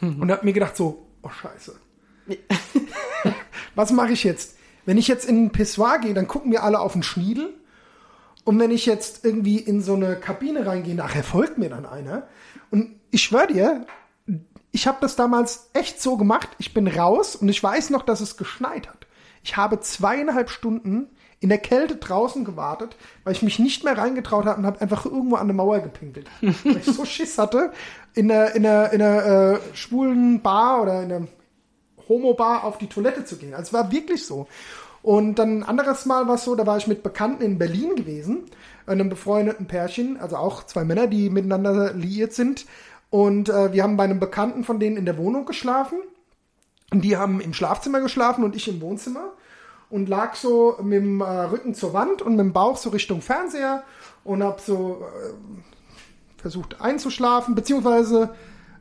[0.00, 1.74] und hab mir gedacht so, oh scheiße.
[3.74, 4.56] Was mache ich jetzt?
[4.86, 7.54] Wenn ich jetzt in ein Pissoir gehe, dann gucken wir alle auf den Schniedel.
[8.44, 12.28] Und wenn ich jetzt irgendwie in so eine Kabine reingehe, nachher folgt mir dann einer.
[12.70, 13.86] Und ich schwöre dir,
[14.72, 16.48] ich habe das damals echt so gemacht.
[16.58, 19.06] Ich bin raus und ich weiß noch, dass es geschneit hat.
[19.42, 21.08] Ich habe zweieinhalb Stunden
[21.44, 25.04] in der Kälte draußen gewartet, weil ich mich nicht mehr reingetraut habe und habe einfach
[25.04, 26.26] irgendwo an eine Mauer gepinkelt.
[26.40, 27.70] weil ich so Schiss hatte,
[28.14, 31.28] in der, in der, in der äh, schwulen Bar oder in der
[32.08, 33.52] Homo-Bar auf die Toilette zu gehen.
[33.52, 34.48] Also es war wirklich so.
[35.02, 37.94] Und dann ein anderes Mal war es so, da war ich mit Bekannten in Berlin
[37.94, 38.44] gewesen,
[38.86, 42.64] einem befreundeten Pärchen, also auch zwei Männer, die miteinander liiert sind.
[43.10, 45.98] Und äh, wir haben bei einem Bekannten von denen in der Wohnung geschlafen.
[46.90, 49.34] Und die haben im Schlafzimmer geschlafen und ich im Wohnzimmer.
[49.94, 53.22] Und lag so mit dem äh, Rücken zur Wand und mit dem Bauch so Richtung
[53.22, 53.84] Fernseher
[54.24, 58.34] und hab so äh, versucht einzuschlafen, beziehungsweise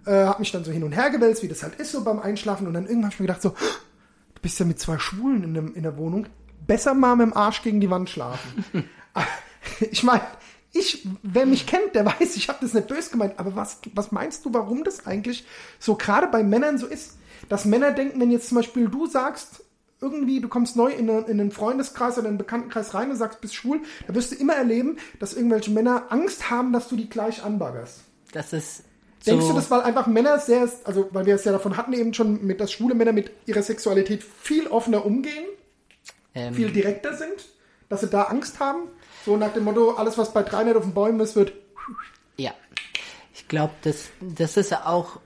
[0.08, 2.18] äh, hab mich dann so hin und her gewälzt, wie das halt ist so beim
[2.18, 2.66] Einschlafen.
[2.66, 5.54] Und dann irgendwann hab ich mir gedacht so, du bist ja mit zwei Schwulen in,
[5.54, 6.26] dem, in der Wohnung.
[6.66, 8.66] Besser mal mit dem Arsch gegen die Wand schlafen.
[9.92, 10.24] ich meine,
[10.72, 13.38] ich, wer mich kennt, der weiß, ich habe das nicht böse gemeint.
[13.38, 15.46] Aber was, was meinst du, warum das eigentlich
[15.78, 17.20] so gerade bei Männern so ist?
[17.50, 19.64] Dass Männer denken, wenn jetzt zum Beispiel du sagst,
[20.04, 23.42] irgendwie, du kommst neu in, eine, in einen Freundeskreis oder einen Bekanntenkreis rein und sagst,
[23.42, 27.10] bist schwul, da wirst du immer erleben, dass irgendwelche Männer Angst haben, dass du die
[27.10, 28.02] gleich anbaggerst.
[28.34, 28.84] Das ist.
[29.26, 31.94] Denkst so, du, das weil einfach Männer sehr, also weil wir es ja davon hatten
[31.94, 35.46] eben schon, mit, dass schwule Männer mit ihrer Sexualität viel offener umgehen,
[36.36, 37.46] ähm, viel direkter sind,
[37.88, 38.90] dass sie da Angst haben?
[39.26, 41.54] So nach dem Motto, alles was bei 300 auf den Bäumen ist, wird.
[42.36, 42.52] Ja.
[43.34, 45.22] Ich glaube, das, das ist ja auch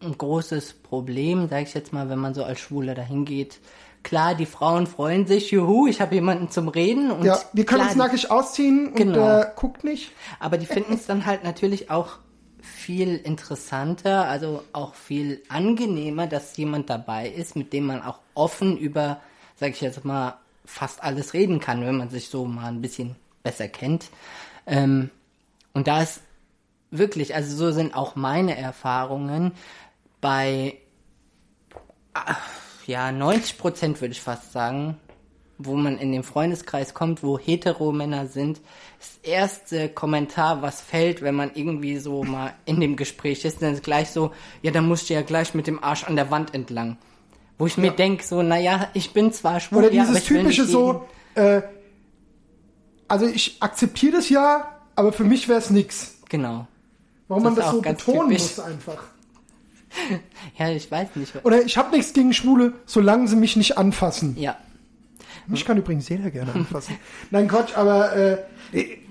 [0.00, 3.60] ein großes Problem, sage ich jetzt mal, wenn man so als Schwuler dahin geht.
[4.02, 7.10] Klar, die Frauen freuen sich, juhu, ich habe jemanden zum Reden.
[7.10, 9.40] Und Ja, wir können klar, uns nackig ausziehen und Genau.
[9.40, 10.12] äh, guckt nicht.
[10.38, 12.18] Aber die finden es dann halt natürlich auch
[12.60, 18.76] viel interessanter, also auch viel angenehmer, dass jemand dabei ist, mit dem man auch offen
[18.76, 19.20] über,
[19.56, 23.16] sag ich jetzt mal, fast alles reden kann, wenn man sich so mal ein bisschen
[23.42, 24.06] besser kennt.
[24.66, 25.10] Ähm,
[25.72, 26.20] und da ist
[26.90, 29.52] wirklich, also so sind auch meine Erfahrungen
[30.20, 30.76] bei,
[32.14, 32.36] ah,
[32.88, 34.96] ja, 90 Prozent würde ich fast sagen,
[35.58, 38.60] wo man in den Freundeskreis kommt, wo Heteromänner sind,
[38.98, 43.74] das erste Kommentar, was fällt, wenn man irgendwie so mal in dem Gespräch ist, dann
[43.74, 46.54] ist gleich so, ja, dann musst du ja gleich mit dem Arsch an der Wand
[46.54, 46.96] entlang.
[47.58, 50.64] Wo ich mir denk so, naja, ich bin zwar schwul, Oder ja, dieses will typische
[50.64, 51.60] so, äh,
[53.06, 56.14] also ich akzeptiere das ja, aber für mich wäre es nix.
[56.30, 56.66] Genau.
[57.26, 58.42] Warum Das man das so betonen typisch.
[58.56, 59.04] muss einfach.
[60.58, 61.32] Ja, ich weiß nicht.
[61.44, 64.36] Oder ich habe nichts gegen Schwule, solange sie mich nicht anfassen.
[64.38, 64.56] Ja,
[65.46, 66.96] Mich kann übrigens jeder gerne anfassen.
[67.30, 68.38] Nein, Quatsch, aber äh,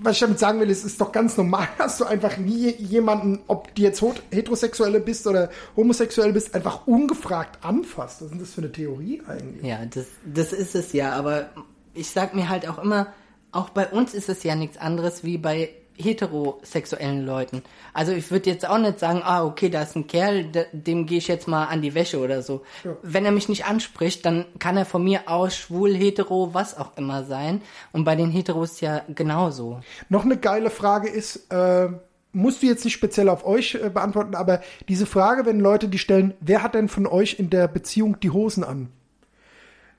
[0.00, 2.70] was ich damit sagen will, ist, es ist doch ganz normal, dass du einfach nie
[2.76, 8.20] jemanden, ob du jetzt heterosexuelle bist oder homosexuell bist, einfach ungefragt anfasst.
[8.20, 9.64] Was ist denn das für eine Theorie eigentlich?
[9.64, 11.50] ja, das, das ist es ja, aber
[11.94, 13.08] ich sag mir halt auch immer,
[13.50, 17.62] auch bei uns ist es ja nichts anderes wie bei heterosexuellen Leuten.
[17.92, 21.06] Also ich würde jetzt auch nicht sagen, ah, okay, da ist ein Kerl, de- dem
[21.06, 22.62] gehe ich jetzt mal an die Wäsche oder so.
[22.84, 22.96] Ja.
[23.02, 26.96] Wenn er mich nicht anspricht, dann kann er von mir aus schwul, hetero, was auch
[26.96, 27.60] immer sein.
[27.92, 29.80] Und bei den Heteros ja genauso.
[30.08, 31.88] Noch eine geile Frage ist, äh,
[32.32, 35.98] musst du jetzt nicht speziell auf euch äh, beantworten, aber diese Frage, wenn Leute die
[35.98, 38.88] stellen, wer hat denn von euch in der Beziehung die Hosen an?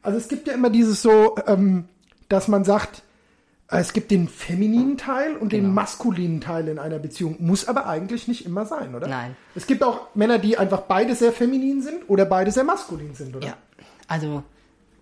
[0.01, 1.85] Also es gibt ja immer dieses so, ähm,
[2.29, 3.03] dass man sagt,
[3.71, 5.73] es gibt den femininen Teil und den Genau.
[5.73, 7.36] maskulinen Teil in einer Beziehung.
[7.39, 9.08] Muss aber eigentlich nicht immer sein, oder?
[9.08, 9.36] Nein.
[9.53, 13.36] Es gibt auch Männer, die einfach beide sehr feminin sind oder beide sehr maskulin sind,
[13.36, 13.47] oder?
[13.47, 13.58] Ja.
[14.08, 14.43] Also,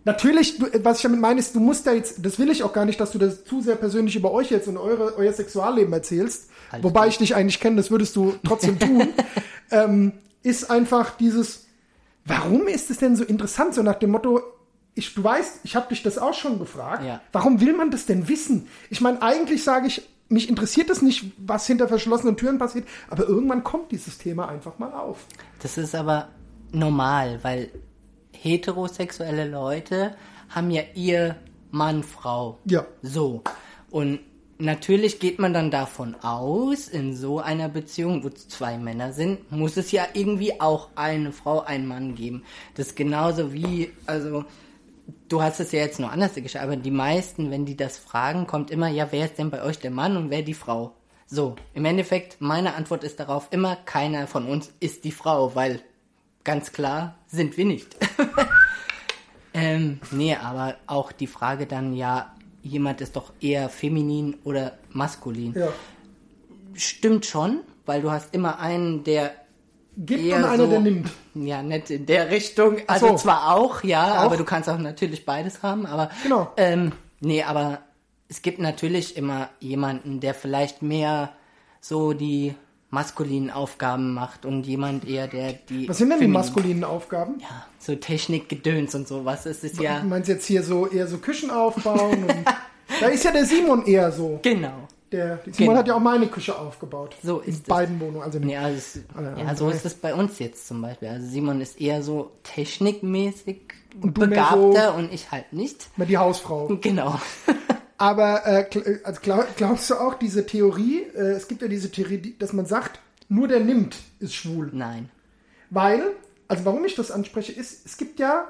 [0.04, 2.72] Natürlich, du, was ich damit meine, ist, du musst da jetzt, das will ich auch
[2.72, 5.92] gar nicht, dass du das zu sehr persönlich über euch jetzt und eure, euer Sexualleben
[5.92, 7.10] erzählst, Alles wobei gut.
[7.10, 9.10] ich dich eigentlich kenne, das würdest du trotzdem tun,
[9.72, 11.66] ähm, ist einfach dieses,
[12.24, 14.42] warum ist es denn so interessant, so nach dem Motto,
[14.98, 17.22] ich, du weißt, ich habe dich das auch schon gefragt, Ja.
[17.32, 18.68] warum will man das denn wissen?
[18.90, 23.28] Ich meine, eigentlich sage ich, mich interessiert es nicht, was hinter verschlossenen Türen passiert, aber
[23.28, 25.20] irgendwann kommt dieses Thema einfach mal auf.
[25.62, 26.28] Das ist aber
[26.72, 27.70] normal, weil
[28.34, 30.16] heterosexuelle Leute
[30.50, 31.36] haben ja ihr
[31.72, 32.58] Mann, Frau.
[32.66, 32.86] Ja.
[33.02, 33.44] So.
[33.90, 34.20] Und
[34.58, 39.78] natürlich geht man dann davon aus, in so einer Beziehung, wo zwei Männer sind, muss
[39.78, 42.44] es ja irgendwie auch eine Frau, einen Mann geben.
[42.76, 44.46] Das ist genauso wie, also,
[45.28, 48.48] du hast es ja jetzt nur anders geschrieben, aber die meisten, wenn die das fragen,
[48.48, 50.94] kommt immer, ja, wer ist denn bei euch der Mann und wer die Frau?
[51.26, 55.82] So, im Endeffekt, meine Antwort ist darauf immer, keiner von uns ist die Frau, weil
[56.44, 57.98] ganz klar sind wir nicht.
[59.54, 65.54] ähm, nee, aber auch die Frage dann, ja, jemand ist doch eher feminin oder maskulin.
[65.54, 65.70] Ja.
[66.74, 69.34] Stimmt schon, weil du hast immer einen, der
[69.98, 71.10] Gibt und einer, so, der nimmt.
[71.34, 72.78] Ja, nicht in der Richtung.
[72.86, 73.16] Also so.
[73.16, 74.26] zwar auch, ja, Auch?
[74.26, 75.86] aber du kannst auch natürlich beides haben.
[75.88, 76.52] Aber Genau.
[76.58, 77.80] ähm, nee, aber
[78.30, 81.32] es gibt natürlich immer jemanden, der vielleicht mehr
[81.82, 82.54] so die
[82.90, 85.90] maskulinen Aufgaben macht und jemand eher, der die.
[85.90, 87.40] Was sind denn die maskulinen Aufgaben?
[87.40, 89.46] Ja, so Technikgedöns und sowas.
[89.46, 90.00] Es ist ja.
[90.00, 92.46] Du meinst jetzt hier so eher so Küchen aufbauen und
[93.02, 94.40] da ist ja der Simon eher so.
[94.44, 94.88] Genau.
[95.12, 95.80] Der, der Simon Genau.
[95.80, 97.16] hat ja auch meine Küche aufgebaut.
[97.24, 97.64] So In ist es.
[97.64, 98.24] beiden Wohnungen.
[98.24, 98.40] Also.
[98.40, 101.08] Ja, Alle ja, so ist es bei uns jetzt zum Beispiel.
[101.08, 103.62] Also Simon ist eher so technikmäßig
[104.02, 105.88] Und begabter und ich halt nicht.
[105.98, 106.68] Mehr die Hausfrau.
[106.82, 107.20] Genau.
[108.00, 111.90] Aber äh, gl- also glaub, glaubst du auch diese Theorie, äh, es gibt ja diese
[111.90, 114.70] Theorie, dass man sagt, nur der nimmt ist schwul.
[114.72, 115.10] Nein.
[115.72, 116.04] Weil,
[116.48, 118.48] also warum ich das anspreche, ist, es gibt ja,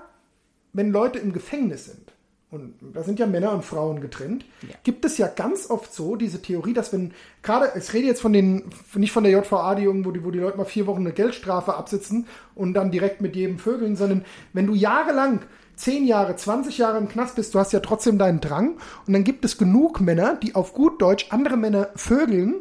[0.73, 2.11] wenn Leute im Gefängnis sind,
[2.49, 4.75] und da sind ja Männer und Frauen getrennt, Ja.
[4.83, 7.11] gibt es ja ganz oft so diese Theorie, dass wenn,
[7.43, 8.63] gerade, ich rede jetzt von den,
[8.95, 11.75] nicht von der JVA, die irgendwo, die, wo die Leute mal vier Wochen eine Geldstrafe
[11.75, 15.41] absitzen und dann direkt mit jedem vögeln, sondern wenn du jahrelang,
[15.75, 19.23] zehn Jahre, 20 Jahre im Knast bist, du hast ja trotzdem deinen Drang und dann
[19.25, 22.55] gibt es genug Männer, die auf gut Deutsch andere Männer vögeln,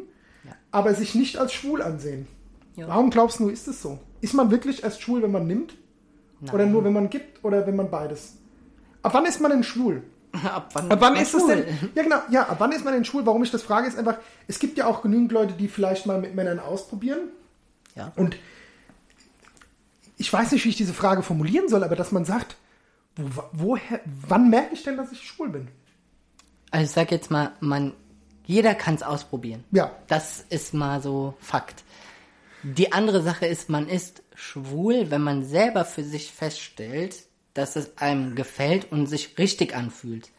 [0.69, 2.27] aber sich nicht als schwul ansehen.
[2.75, 2.89] Ja.
[2.89, 3.97] Warum glaubst du, ist es so?
[4.21, 5.75] Ist man wirklich erst schwul, wenn man nimmt?
[6.53, 7.43] Oder nur, wenn man gibt?
[7.43, 8.35] Oder wenn man beides?
[9.03, 10.03] Ab wann ist man denn schwul?
[10.43, 11.65] Ab wann, Ab wann ist es denn?
[11.95, 12.17] Ja, genau.
[12.29, 13.25] Ja, ab wann ist man denn schwul?
[13.25, 16.19] Warum ich das frage, ist einfach, es gibt ja auch genügend Leute, die vielleicht mal
[16.19, 17.29] mit Männern ausprobieren.
[17.95, 18.11] Ja.
[18.15, 18.37] Und
[20.17, 22.55] ich weiß nicht, wie ich diese Frage formulieren soll, aber dass man sagt,
[23.15, 25.67] wo, woher, wann merke ich denn, dass ich schwul bin?
[26.71, 27.93] Also ich sag jetzt mal, man,
[28.45, 29.63] jeder kann es ausprobieren.
[29.71, 29.91] Ja.
[30.07, 31.83] Das ist mal so Fakt.
[32.63, 37.15] Die andere Sache ist, man ist schwul, wenn man selber für sich feststellt,
[37.57, 40.29] dass es einem gefällt und sich richtig anfühlt.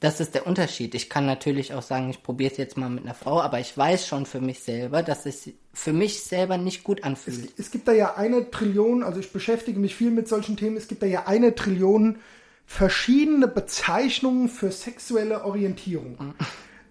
[0.00, 0.94] Das ist der Unterschied.
[0.94, 3.76] Ich kann natürlich auch sagen, ich probiere es jetzt mal mit einer Frau, aber ich
[3.76, 7.50] weiß schon für mich selber, dass es für mich selber nicht gut anfühlt.
[7.56, 10.86] Es gibt da ja eine Trillion, also ich beschäftige mich viel mit solchen Themen, es
[10.86, 12.18] gibt da ja eine Trillion
[12.66, 16.34] verschiedene Bezeichnungen für sexuelle Orientierung.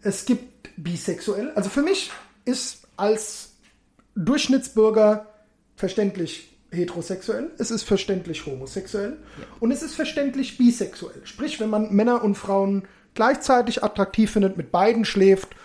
[0.02, 2.10] Es gibt bisexuell, also für mich
[2.46, 3.54] ist als
[4.16, 5.28] Durchschnittsbürger
[5.76, 9.18] verständlich heterosexuell, es ist verständlich homosexuell
[9.60, 11.22] und es ist verständlich bisexuell.
[11.24, 12.84] Sprich, wenn man Männer und Frauen
[13.14, 15.56] gleichzeitig attraktiv findet, mit beiden schläft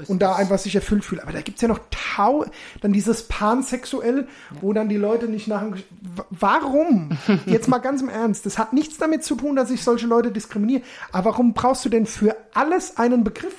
[0.00, 1.22] ist und da einfach sich erfüllt fühlt.
[1.22, 2.44] Aber da gibt es ja noch tau
[2.80, 4.26] dann dieses pansexuell,
[4.60, 5.62] wo dann die Leute nicht nach
[6.30, 7.16] Warum?
[7.46, 10.30] Jetzt mal ganz im Ernst, das hat nichts damit zu tun, dass ich solche Leute
[10.30, 10.82] diskriminiere.
[11.12, 13.54] Aber warum brauchst du denn für alles einen Begriff?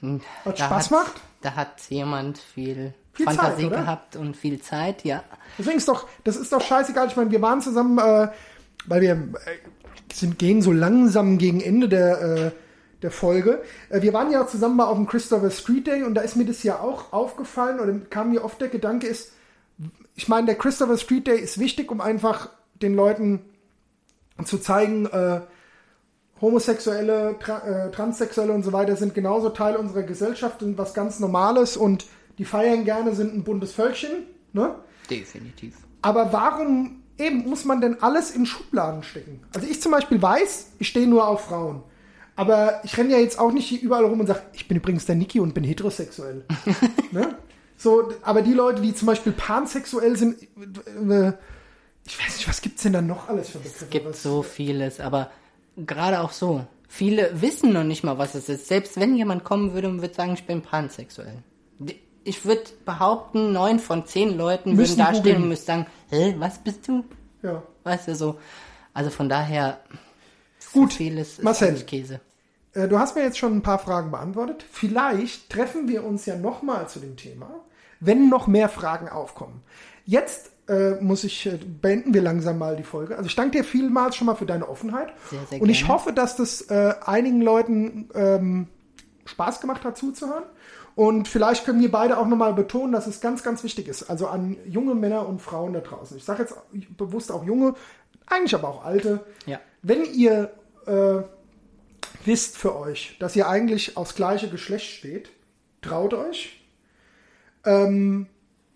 [0.00, 1.20] Was Da Spaß hat, macht?
[1.40, 3.76] Da hat jemand viel, Viel Zeit, Fantasie oder?
[3.76, 5.22] gehabt und viel Zeit, ja.
[5.58, 7.08] Deswegen ist doch, das ist doch scheißegal.
[7.08, 8.28] Ich meine, wir waren zusammen, äh,
[8.86, 12.50] weil wir äh, sind, gehen so langsam gegen Ende der, äh,
[13.02, 13.62] der Folge.
[13.88, 16.44] Äh, wir waren ja zusammen mal auf dem Christopher Street Day und da ist mir
[16.44, 19.32] das ja auch aufgefallen oder kam mir oft der Gedanke ist,
[20.16, 22.48] ich meine, der Christopher Street Day ist wichtig, um einfach
[22.82, 23.40] den Leuten
[24.44, 25.40] zu zeigen, äh,
[26.40, 31.20] Homosexuelle, Tra äh, Transsexuelle und so weiter sind genauso Teil unserer Gesellschaft und was ganz
[31.20, 32.06] Normales und
[32.38, 34.10] die feiern gerne, sind ein buntes Völkchen.
[34.52, 34.74] Ne?
[35.10, 35.76] Definitiv.
[36.02, 39.40] Aber warum eben muss man denn alles in Schubladen stecken?
[39.54, 41.82] Also ich zum Beispiel weiß, ich stehe nur auf Frauen.
[42.36, 45.06] Aber ich renne ja jetzt auch nicht hier überall rum und sage, ich bin übrigens
[45.06, 46.44] der Niki und bin heterosexuell.
[47.12, 47.36] ne?
[47.76, 51.32] So, aber die Leute, die zum Beispiel pansexuell sind, äh,
[52.06, 53.84] ich weiß nicht, was gibt's denn da noch alles für Begriffe?
[53.84, 55.30] Es gibt was, so vieles, aber
[55.76, 56.66] gerade auch so.
[56.88, 58.68] Viele wissen noch nicht mal, was es ist.
[58.68, 61.42] Selbst wenn jemand kommen würde und würde sagen, ich bin pansexuell.
[62.24, 66.58] Ich würde behaupten, neun von zehn Leuten Müssen würden dastehen und müssten sagen, hä, was
[66.58, 67.04] bist du?
[67.42, 67.62] Ja.
[67.84, 68.38] Weißt du, so.
[68.94, 69.78] Also von daher,
[70.72, 71.74] Gut, vieles ist Marcel.
[71.82, 72.20] Käse.
[72.72, 74.64] Äh, Du hast mir jetzt schon ein paar Fragen beantwortet.
[74.70, 77.48] Vielleicht treffen wir uns ja nochmal zu dem Thema,
[78.00, 79.62] wenn noch mehr Fragen aufkommen.
[80.06, 83.16] Jetzt äh, muss ich, äh, beenden wir langsam mal die Folge.
[83.16, 85.12] Also ich danke dir vielmals schon mal für deine Offenheit.
[85.30, 85.92] Sehr, sehr Und ich gerne.
[85.94, 88.68] hoffe, dass das äh, einigen Leuten ähm,
[89.26, 90.44] Spaß gemacht hat zuzuhören.
[90.96, 94.04] Und vielleicht können wir beide auch nochmal betonen, dass es ganz, ganz wichtig ist.
[94.04, 96.16] Also an junge Männer und Frauen da draußen.
[96.16, 96.54] Ich sage jetzt
[96.96, 97.74] bewusst auch junge,
[98.26, 99.24] eigentlich aber auch alte.
[99.46, 99.60] Ja.
[99.82, 100.52] Wenn ihr
[100.86, 101.22] äh,
[102.24, 105.30] wisst für euch, dass ihr eigentlich aufs gleiche Geschlecht steht,
[105.82, 106.60] traut euch.
[107.64, 108.28] Ähm,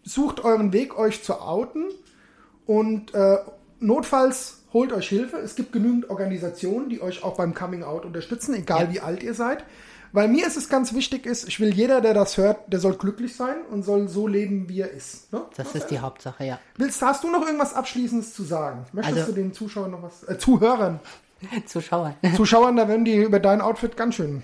[0.02, 1.84] sucht euren Weg, euch zu outen.
[2.66, 3.38] Und äh,
[3.80, 5.36] notfalls holt euch Hilfe.
[5.38, 8.92] Es gibt genügend Organisationen, die euch auch beim Coming Out unterstützen, egal Ja.
[8.92, 9.64] wie alt ihr seid.
[10.12, 12.94] Weil mir ist es ganz wichtig, ist, ich will jeder, der das hört, der soll
[12.94, 15.32] glücklich sein und soll so leben, wie er ist.
[15.32, 15.42] Ne?
[15.56, 16.58] Das ist die Hauptsache, ja.
[16.76, 18.86] Willst, hast du noch irgendwas Abschließendes zu sagen?
[18.92, 21.00] Möchtest Also- du den Zuschauern noch was, äh, Zuhörern,
[21.66, 22.14] Zuschauer.
[22.36, 24.42] Zuschauern, da werden die über dein Outfit ganz schön.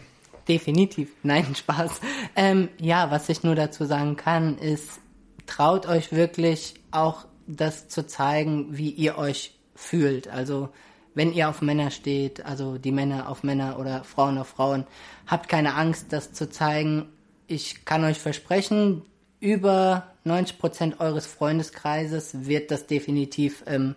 [0.48, 1.10] Definitiv.
[1.22, 2.00] Nein, Spaß.
[2.36, 5.00] Ähm, ja, was ich nur dazu sagen kann, ist,
[5.46, 10.28] traut euch wirklich auch das zu zeigen, wie ihr euch fühlt.
[10.28, 10.68] Also,
[11.14, 14.86] wenn ihr auf Männer steht, also die Männer auf Männer oder Frauen auf Frauen,
[15.26, 17.06] habt keine Angst, das zu zeigen.
[17.46, 19.02] Ich kann euch versprechen,
[19.40, 23.94] über 90% eures Freundeskreises wird das definitiv ähm,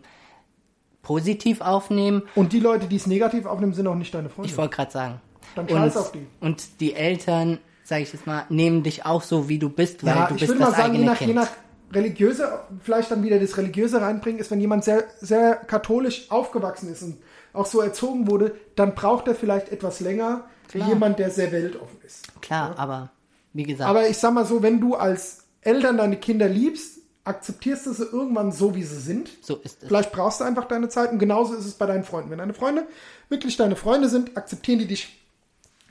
[1.01, 2.24] positiv aufnehmen.
[2.36, 4.49] Und die Leute, die es negativ aufnehmen, sind auch nicht deine Freunde.
[4.49, 5.22] Ich wollte gerade sagen.
[5.55, 6.28] Dann und, scheiß auf die.
[6.41, 10.15] und die Eltern, sage ich jetzt mal, nehmen dich auch so, wie du bist, weil
[10.15, 11.30] Ja, du bist das mal sagen, je eigene nach, Kind.
[11.30, 11.49] je nach
[11.91, 17.03] religiöse, vielleicht dann wieder das Religiöse reinbringen, ist, wenn jemand sehr, sehr katholisch aufgewachsen ist
[17.03, 17.17] und
[17.53, 20.89] auch so erzogen wurde, dann braucht er vielleicht etwas länger wie Klar.
[20.89, 22.41] jemand, der sehr weltoffen ist.
[22.41, 23.11] Klar, aber
[23.53, 27.85] wie gesagt, Aber ich sag mal so, wenn du als Eltern deine Kinder liebst, akzeptierst
[27.85, 29.29] du sie irgendwann so, wie sie sind.
[29.41, 29.88] so ist es.
[29.88, 32.29] Vielleicht brauchst du einfach deine Zeit und genauso ist es bei deinen Freunden.
[32.29, 32.88] Wenn deine Freunde
[33.29, 35.25] wirklich deine Freunde sind, akzeptieren die dich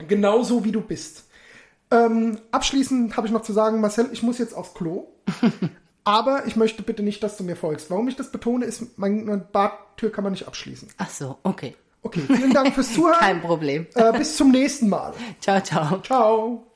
[0.07, 1.25] genauso, wie du bist.
[1.89, 5.07] Ähm, abschließend habe ich noch zu sagen, Marcel, ich muss jetzt aufs Klo.
[6.07, 7.91] Aber ich möchte bitte nicht, dass du mir folgst.
[7.91, 10.87] Warum ich das betone, ist, meine Badtür kann man nicht abschließen.
[10.97, 11.75] Ach so, okay.
[12.01, 13.19] Okay, vielen Dank fürs Zuhören.
[13.19, 13.87] Kein Problem.
[13.93, 15.13] Äh, bis zum nächsten Mal.
[15.41, 15.99] Ciao, ciao.
[15.99, 16.66] Ciao.